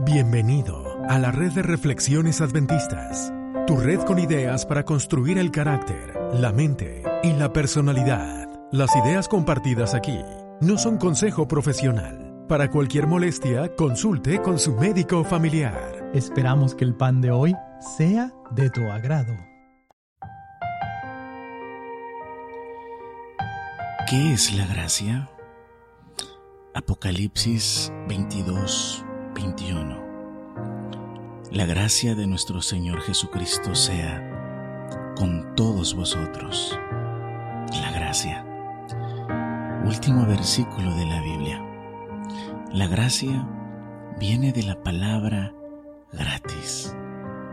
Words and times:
Bienvenido 0.00 0.98
a 1.08 1.18
la 1.18 1.30
red 1.30 1.52
de 1.52 1.62
reflexiones 1.62 2.40
adventistas, 2.40 3.32
tu 3.66 3.76
red 3.76 4.00
con 4.00 4.18
ideas 4.18 4.64
para 4.64 4.84
construir 4.84 5.38
el 5.38 5.50
carácter, 5.50 6.18
la 6.32 6.50
mente 6.50 7.02
y 7.22 7.32
la 7.34 7.52
personalidad. 7.52 8.48
Las 8.72 8.90
ideas 8.96 9.28
compartidas 9.28 9.94
aquí 9.94 10.18
no 10.60 10.78
son 10.78 10.96
consejo 10.96 11.46
profesional. 11.46 12.46
Para 12.48 12.70
cualquier 12.70 13.06
molestia, 13.06 13.76
consulte 13.76 14.40
con 14.40 14.58
su 14.58 14.74
médico 14.74 15.24
familiar. 15.24 16.10
Esperamos 16.14 16.74
que 16.74 16.84
el 16.84 16.94
pan 16.94 17.20
de 17.20 17.30
hoy 17.30 17.54
sea 17.96 18.32
de 18.50 18.70
tu 18.70 18.80
agrado. 18.90 19.36
¿Qué 24.08 24.32
es 24.32 24.52
la 24.54 24.66
gracia? 24.66 25.30
Apocalipsis 26.74 27.92
22, 28.08 29.04
21. 29.42 30.00
La 31.50 31.66
gracia 31.66 32.14
de 32.14 32.28
nuestro 32.28 32.62
Señor 32.62 33.00
Jesucristo 33.00 33.74
sea 33.74 34.22
con 35.16 35.56
todos 35.56 35.96
vosotros. 35.96 36.78
La 37.72 37.90
gracia. 37.90 38.46
Último 39.84 40.26
versículo 40.26 40.94
de 40.94 41.06
la 41.06 41.20
Biblia. 41.22 41.60
La 42.72 42.86
gracia 42.86 43.44
viene 44.20 44.52
de 44.52 44.62
la 44.62 44.80
palabra 44.80 45.52
gratis, 46.12 46.94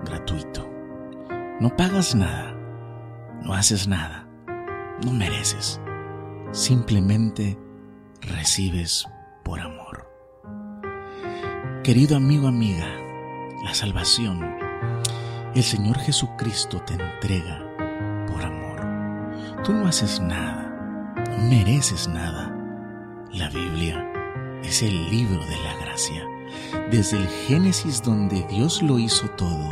gratuito. 0.05 0.69
No 1.59 1.75
pagas 1.75 2.13
nada, 2.13 2.55
no 3.41 3.53
haces 3.53 3.87
nada, 3.87 4.27
no 5.03 5.11
mereces. 5.11 5.81
Simplemente 6.51 7.57
recibes 8.21 9.07
por 9.43 9.59
amor. 9.59 9.98
Querido 11.89 12.17
amigo, 12.17 12.47
amiga, 12.47 12.85
la 13.63 13.73
salvación, 13.73 14.45
el 15.55 15.63
Señor 15.63 15.97
Jesucristo 15.97 16.83
te 16.85 16.93
entrega 16.93 17.65
por 18.27 18.43
amor. 18.43 18.79
Tú 19.63 19.73
no 19.73 19.87
haces 19.87 20.19
nada, 20.19 21.15
no 21.31 21.49
mereces 21.49 22.07
nada. 22.07 22.55
La 23.33 23.49
Biblia 23.49 24.07
es 24.63 24.83
el 24.83 25.09
libro 25.09 25.43
de 25.47 25.57
la 25.63 25.83
gracia. 25.83 26.27
Desde 26.91 27.17
el 27.17 27.27
Génesis 27.27 28.03
donde 28.03 28.45
Dios 28.51 28.83
lo 28.83 28.99
hizo 28.99 29.27
todo, 29.31 29.71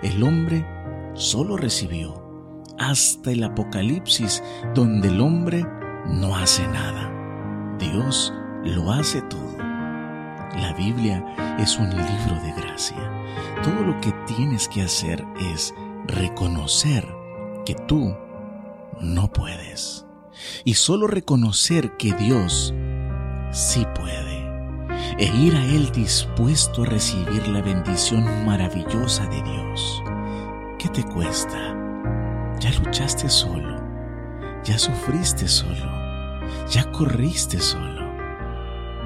el 0.00 0.22
hombre 0.22 0.66
solo 1.12 1.58
recibió, 1.58 2.24
hasta 2.78 3.32
el 3.32 3.44
Apocalipsis 3.44 4.42
donde 4.74 5.08
el 5.08 5.20
hombre 5.20 5.62
no 6.06 6.36
hace 6.38 6.66
nada. 6.68 7.12
Dios 7.78 8.32
lo 8.64 8.90
hace 8.90 9.20
todo. 9.20 9.73
La 10.56 10.72
Biblia 10.72 11.56
es 11.58 11.78
un 11.78 11.90
libro 11.90 12.40
de 12.42 12.52
gracia. 12.52 12.96
Todo 13.62 13.80
lo 13.84 14.00
que 14.00 14.12
tienes 14.26 14.68
que 14.68 14.82
hacer 14.82 15.24
es 15.52 15.74
reconocer 16.06 17.06
que 17.64 17.74
tú 17.74 18.14
no 19.00 19.32
puedes. 19.32 20.06
Y 20.64 20.74
solo 20.74 21.06
reconocer 21.06 21.96
que 21.96 22.12
Dios 22.14 22.74
sí 23.50 23.86
puede. 23.94 24.34
E 25.18 25.26
ir 25.36 25.54
a 25.54 25.64
Él 25.64 25.90
dispuesto 25.92 26.82
a 26.82 26.86
recibir 26.86 27.46
la 27.48 27.62
bendición 27.62 28.44
maravillosa 28.44 29.26
de 29.26 29.42
Dios. 29.42 30.02
¿Qué 30.78 30.88
te 30.88 31.04
cuesta? 31.04 31.74
Ya 32.60 32.70
luchaste 32.82 33.28
solo. 33.28 33.80
Ya 34.64 34.78
sufriste 34.78 35.48
solo. 35.48 35.90
Ya 36.70 36.90
corriste 36.90 37.60
solo. 37.60 38.03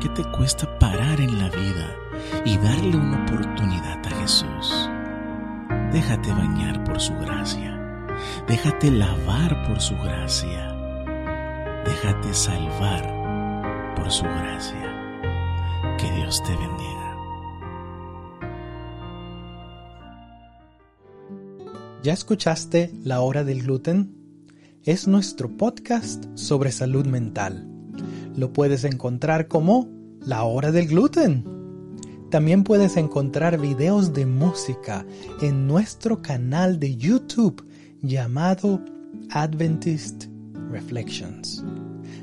¿Qué 0.00 0.08
te 0.10 0.22
cuesta 0.30 0.78
parar 0.78 1.20
en 1.20 1.41
la 1.41 1.50
vida 1.50 1.96
y 2.44 2.56
darle 2.58 2.96
una 2.96 3.24
oportunidad 3.24 3.98
a 4.06 4.10
Jesús? 4.20 4.88
Déjate 5.92 6.30
bañar 6.30 6.84
por 6.84 7.00
su 7.00 7.14
gracia. 7.14 8.06
Déjate 8.46 8.92
lavar 8.92 9.66
por 9.66 9.80
su 9.80 9.96
gracia. 9.96 10.72
Déjate 11.84 12.32
salvar 12.32 13.94
por 13.97 14.08
su 14.08 14.22
gracia. 14.22 15.19
Que 15.98 16.12
Dios 16.12 16.44
te 16.44 16.54
bendiga. 16.54 17.16
¿Ya 22.04 22.12
escuchaste 22.12 22.92
La 23.03 23.20
Hora 23.20 23.42
del 23.42 23.64
Gluten? 23.64 24.14
Es 24.84 25.08
nuestro 25.08 25.56
podcast 25.56 26.25
sobre 26.37 26.70
salud 26.70 27.06
mental. 27.06 27.78
Lo 28.38 28.53
puedes 28.53 28.84
encontrar 28.84 29.49
como 29.49 29.88
La 30.21 30.44
Hora 30.44 30.71
del 30.71 30.87
Gluten. 30.87 31.44
También 32.31 32.62
puedes 32.62 32.97
encontrar 32.97 33.59
videos 33.59 34.12
de 34.12 34.26
música 34.26 35.04
en 35.43 35.66
nuestro 35.66 36.22
canal 36.22 36.78
de 36.78 36.94
YouTube 36.94 37.66
llamado 38.00 38.81
Adventist 39.31 40.26
Reflections. 40.71 41.65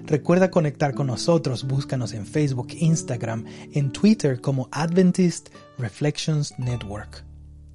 Recuerda 0.06 0.50
conectar 0.50 0.94
con 0.96 1.08
nosotros, 1.08 1.68
búscanos 1.68 2.14
en 2.14 2.26
Facebook, 2.26 2.70
Instagram, 2.80 3.44
en 3.74 3.92
Twitter 3.92 4.40
como 4.40 4.70
Adventist 4.72 5.50
Reflections 5.78 6.58
Network. 6.58 7.26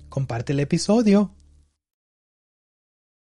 Comparte 0.09 0.55
el 0.55 0.61
episodio 0.61 1.35